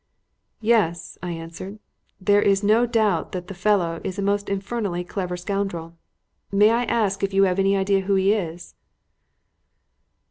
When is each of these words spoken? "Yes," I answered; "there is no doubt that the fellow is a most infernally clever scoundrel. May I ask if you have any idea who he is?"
"Yes," 0.61 1.19
I 1.21 1.29
answered; 1.33 1.77
"there 2.19 2.41
is 2.41 2.63
no 2.63 2.87
doubt 2.87 3.33
that 3.33 3.45
the 3.49 3.53
fellow 3.53 4.01
is 4.03 4.17
a 4.17 4.23
most 4.23 4.49
infernally 4.49 5.03
clever 5.03 5.37
scoundrel. 5.37 5.93
May 6.51 6.71
I 6.71 6.85
ask 6.85 7.21
if 7.21 7.35
you 7.35 7.43
have 7.43 7.59
any 7.59 7.77
idea 7.77 8.01
who 8.01 8.15
he 8.15 8.33
is?" 8.33 8.73